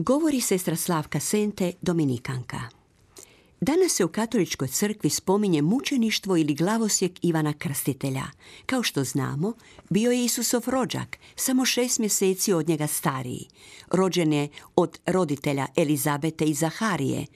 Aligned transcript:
Govori 0.00 0.40
sestra 0.40 0.76
Slavka 0.76 1.20
Sente, 1.20 1.72
Dominikanka. 1.82 2.60
Danas 3.60 3.92
se 3.92 4.04
u 4.04 4.08
katoličkoj 4.08 4.68
crkvi 4.68 5.10
spominje 5.10 5.62
mučeništvo 5.62 6.36
ili 6.36 6.54
glavosjek 6.54 7.12
Ivana 7.22 7.52
Krstitelja. 7.52 8.24
Kao 8.66 8.82
što 8.82 9.04
znamo, 9.04 9.52
bio 9.90 10.10
je 10.10 10.24
Isusov 10.24 10.62
rođak, 10.66 11.18
samo 11.36 11.64
šest 11.64 11.98
mjeseci 11.98 12.52
od 12.52 12.68
njega 12.68 12.86
stariji. 12.86 13.46
Rođen 13.90 14.32
je 14.32 14.48
od 14.76 14.98
roditelja 15.06 15.66
Elizabete 15.76 16.44
i 16.44 16.54
Zaharije, 16.54 17.26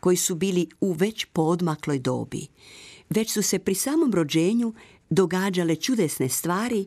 koji 0.00 0.16
su 0.16 0.34
bili 0.34 0.68
u 0.80 0.92
već 0.92 1.24
poodmakloj 1.24 1.98
dobi. 1.98 2.46
Već 3.10 3.32
su 3.32 3.42
se 3.42 3.58
pri 3.58 3.74
samom 3.74 4.14
rođenju 4.14 4.74
događale 5.10 5.76
čudesne 5.76 6.28
stvari, 6.28 6.86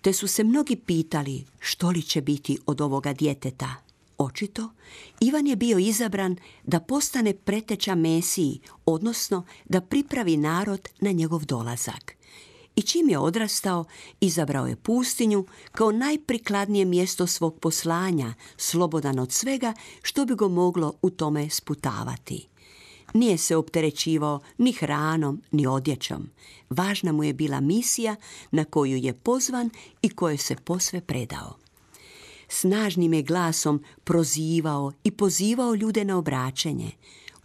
te 0.00 0.12
su 0.12 0.26
se 0.26 0.44
mnogi 0.44 0.76
pitali 0.76 1.44
što 1.60 1.90
li 1.90 2.02
će 2.02 2.20
biti 2.20 2.58
od 2.66 2.80
ovoga 2.80 3.12
djeteta. 3.12 3.87
Očito, 4.18 4.70
Ivan 5.20 5.46
je 5.46 5.56
bio 5.56 5.78
izabran 5.78 6.36
da 6.64 6.80
postane 6.80 7.34
preteča 7.34 7.94
Mesiji, 7.94 8.60
odnosno 8.86 9.44
da 9.64 9.80
pripravi 9.80 10.36
narod 10.36 10.88
na 11.00 11.12
njegov 11.12 11.44
dolazak. 11.44 12.16
I 12.76 12.82
čim 12.82 13.08
je 13.08 13.18
odrastao, 13.18 13.84
izabrao 14.20 14.66
je 14.66 14.76
pustinju 14.76 15.46
kao 15.72 15.92
najprikladnije 15.92 16.84
mjesto 16.84 17.26
svog 17.26 17.58
poslanja, 17.60 18.34
slobodan 18.56 19.18
od 19.18 19.32
svega 19.32 19.74
što 20.02 20.24
bi 20.24 20.34
go 20.34 20.48
moglo 20.48 20.94
u 21.02 21.10
tome 21.10 21.50
sputavati. 21.50 22.48
Nije 23.14 23.38
se 23.38 23.56
opterećivao 23.56 24.40
ni 24.58 24.72
hranom, 24.72 25.42
ni 25.50 25.66
odjećom. 25.66 26.30
Važna 26.70 27.12
mu 27.12 27.24
je 27.24 27.32
bila 27.32 27.60
misija 27.60 28.16
na 28.50 28.64
koju 28.64 28.96
je 28.96 29.14
pozvan 29.14 29.70
i 30.02 30.08
kojoj 30.08 30.36
se 30.36 30.56
posve 30.56 31.00
predao 31.00 31.67
snažnim 32.48 33.12
je 33.12 33.22
glasom 33.22 33.84
prozivao 34.04 34.92
i 35.04 35.10
pozivao 35.10 35.74
ljude 35.74 36.04
na 36.04 36.18
obraćenje. 36.18 36.90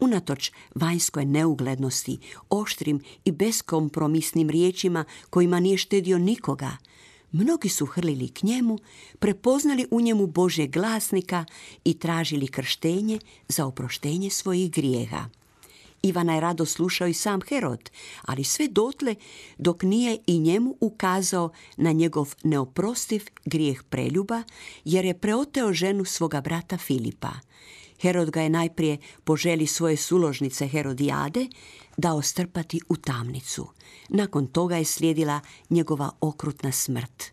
Unatoč 0.00 0.50
vanjskoj 0.74 1.24
neuglednosti, 1.24 2.18
oštrim 2.50 3.00
i 3.24 3.32
beskompromisnim 3.32 4.50
riječima 4.50 5.04
kojima 5.30 5.60
nije 5.60 5.76
štedio 5.76 6.18
nikoga, 6.18 6.76
mnogi 7.32 7.68
su 7.68 7.86
hrlili 7.86 8.28
k 8.28 8.42
njemu, 8.42 8.78
prepoznali 9.18 9.86
u 9.90 10.00
njemu 10.00 10.26
Božje 10.26 10.66
glasnika 10.66 11.44
i 11.84 11.98
tražili 11.98 12.48
krštenje 12.48 13.18
za 13.48 13.66
oproštenje 13.66 14.30
svojih 14.30 14.70
grijeha. 14.70 15.28
Ivana 16.02 16.34
je 16.34 16.40
rado 16.40 16.66
slušao 16.66 17.08
i 17.08 17.14
sam 17.14 17.40
Herod, 17.48 17.90
ali 18.22 18.44
sve 18.44 18.68
dotle 18.68 19.14
dok 19.58 19.82
nije 19.82 20.18
i 20.26 20.38
njemu 20.38 20.76
ukazao 20.80 21.50
na 21.76 21.92
njegov 21.92 22.34
neoprostiv 22.44 23.24
grijeh 23.44 23.82
preljuba, 23.82 24.42
jer 24.84 25.04
je 25.04 25.18
preoteo 25.18 25.72
ženu 25.72 26.04
svoga 26.04 26.40
brata 26.40 26.78
Filipa. 26.78 27.32
Herod 28.00 28.30
ga 28.30 28.42
je 28.42 28.50
najprije 28.50 28.98
po 29.24 29.36
želi 29.36 29.66
svoje 29.66 29.96
suložnice 29.96 30.68
Herodijade 30.68 31.46
dao 31.96 32.22
strpati 32.22 32.80
u 32.88 32.96
tamnicu. 32.96 33.68
Nakon 34.08 34.46
toga 34.46 34.76
je 34.76 34.84
slijedila 34.84 35.40
njegova 35.70 36.10
okrutna 36.20 36.72
smrt. 36.72 37.24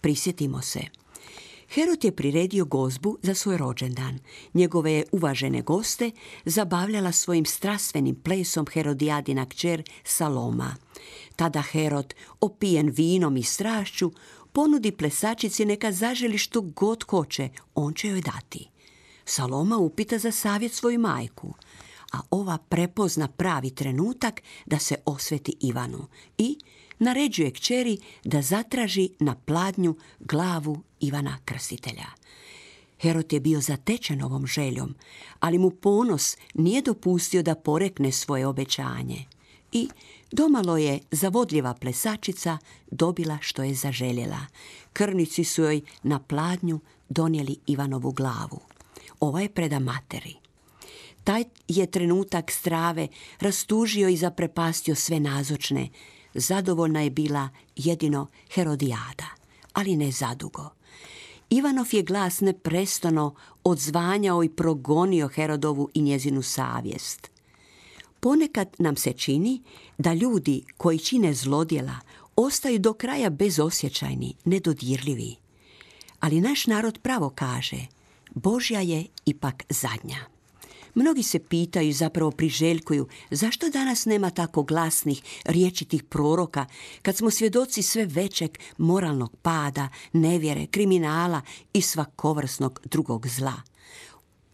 Prisjetimo 0.00 0.62
se– 0.62 0.80
Herod 1.68 2.04
je 2.04 2.16
priredio 2.16 2.64
gozbu 2.64 3.18
za 3.22 3.34
svoj 3.34 3.56
rođendan. 3.56 4.18
Njegove 4.54 4.92
je 4.92 5.04
uvažene 5.12 5.62
goste 5.62 6.10
zabavljala 6.44 7.12
svojim 7.12 7.44
strastvenim 7.44 8.14
plesom 8.14 8.66
Herodijadina 8.72 9.46
kćer 9.46 9.82
Saloma. 10.04 10.76
Tada 11.36 11.62
Herod, 11.62 12.14
opijen 12.40 12.90
vinom 12.90 13.36
i 13.36 13.42
strašću, 13.42 14.12
ponudi 14.52 14.92
plesačici 14.92 15.64
neka 15.64 15.92
zaželi 15.92 16.38
što 16.38 16.60
god 16.60 17.02
hoće, 17.02 17.48
on 17.74 17.94
će 17.94 18.08
joj 18.08 18.20
dati. 18.20 18.68
Saloma 19.24 19.76
upita 19.76 20.18
za 20.18 20.32
savjet 20.32 20.72
svoju 20.72 20.98
majku, 20.98 21.54
a 22.12 22.20
ova 22.30 22.58
prepozna 22.58 23.28
pravi 23.28 23.70
trenutak 23.70 24.42
da 24.66 24.78
se 24.78 24.94
osveti 25.04 25.56
Ivanu 25.60 26.06
i 26.38 26.58
naređuje 26.98 27.50
kćeri 27.50 27.98
da 28.24 28.42
zatraži 28.42 29.08
na 29.18 29.34
pladnju 29.34 29.96
glavu 30.20 30.82
Ivana 31.00 31.38
Krstitelja. 31.44 32.06
Herod 33.00 33.32
je 33.32 33.40
bio 33.40 33.60
zatečen 33.60 34.22
ovom 34.22 34.46
željom, 34.46 34.94
ali 35.40 35.58
mu 35.58 35.70
ponos 35.70 36.36
nije 36.54 36.82
dopustio 36.82 37.42
da 37.42 37.54
porekne 37.54 38.12
svoje 38.12 38.46
obećanje. 38.46 39.24
I 39.72 39.88
domalo 40.32 40.76
je 40.76 40.98
zavodljiva 41.10 41.74
plesačica 41.74 42.58
dobila 42.90 43.38
što 43.40 43.62
je 43.62 43.74
zaželjela. 43.74 44.46
Krnici 44.92 45.44
su 45.44 45.62
joj 45.62 45.80
na 46.02 46.18
pladnju 46.18 46.80
donijeli 47.08 47.56
Ivanovu 47.66 48.12
glavu. 48.12 48.60
Ova 49.20 49.40
je 49.40 49.48
preda 49.48 49.78
materi. 49.78 50.34
Taj 51.24 51.44
je 51.68 51.90
trenutak 51.90 52.50
strave 52.50 53.08
rastužio 53.40 54.08
i 54.08 54.16
zaprepastio 54.16 54.94
sve 54.94 55.20
nazočne, 55.20 55.88
zadovoljna 56.36 57.00
je 57.00 57.10
bila 57.10 57.48
jedino 57.76 58.26
Herodijada, 58.54 59.26
ali 59.72 59.96
ne 59.96 60.10
zadugo. 60.10 60.70
Ivanov 61.50 61.86
je 61.92 62.02
glas 62.02 62.40
neprestano 62.40 63.34
odzvanjao 63.64 64.44
i 64.44 64.48
progonio 64.48 65.28
Herodovu 65.28 65.88
i 65.94 66.02
njezinu 66.02 66.42
savjest. 66.42 67.30
Ponekad 68.20 68.68
nam 68.78 68.96
se 68.96 69.12
čini 69.12 69.62
da 69.98 70.14
ljudi 70.14 70.64
koji 70.76 70.98
čine 70.98 71.34
zlodjela 71.34 71.96
ostaju 72.36 72.78
do 72.78 72.92
kraja 72.92 73.30
bezosjećajni, 73.30 74.34
nedodirljivi. 74.44 75.36
Ali 76.20 76.40
naš 76.40 76.66
narod 76.66 76.98
pravo 77.02 77.30
kaže, 77.30 77.86
Božja 78.34 78.80
je 78.80 79.06
ipak 79.26 79.62
zadnja. 79.68 80.35
Mnogi 80.96 81.22
se 81.22 81.38
pitaju, 81.38 81.92
zapravo 81.92 82.30
priželjkuju, 82.30 83.06
zašto 83.30 83.70
danas 83.70 84.04
nema 84.04 84.30
tako 84.30 84.62
glasnih, 84.62 85.22
riječitih 85.44 86.02
proroka, 86.04 86.66
kad 87.02 87.16
smo 87.16 87.30
svjedoci 87.30 87.82
sve 87.82 88.04
većeg 88.04 88.58
moralnog 88.78 89.36
pada, 89.42 89.88
nevjere, 90.12 90.66
kriminala 90.66 91.42
i 91.72 91.82
svakovrsnog 91.82 92.80
drugog 92.84 93.26
zla. 93.28 93.62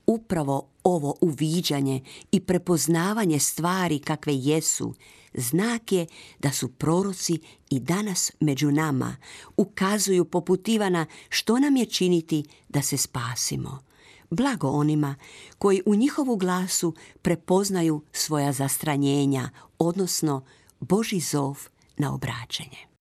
Upravo 0.06 0.68
ovo 0.84 1.16
uviđanje 1.20 2.00
i 2.32 2.40
prepoznavanje 2.40 3.38
stvari 3.38 3.98
kakve 3.98 4.36
jesu, 4.36 4.94
znak 5.34 5.92
je 5.92 6.06
da 6.38 6.52
su 6.52 6.68
proroci 6.68 7.38
i 7.70 7.80
danas 7.80 8.32
među 8.40 8.70
nama, 8.70 9.16
ukazuju 9.56 10.24
poput 10.24 10.68
Ivana 10.68 11.06
što 11.28 11.58
nam 11.58 11.76
je 11.76 11.86
činiti 11.86 12.44
da 12.68 12.82
se 12.82 12.96
spasimo 12.96 13.91
blago 14.32 14.68
onima 14.68 15.14
koji 15.58 15.82
u 15.86 15.94
njihovu 15.94 16.36
glasu 16.36 16.94
prepoznaju 17.22 18.02
svoja 18.12 18.52
zastranjenja, 18.52 19.50
odnosno 19.78 20.44
Boži 20.80 21.20
zov 21.20 21.58
na 21.96 22.14
obraćenje. 22.14 22.91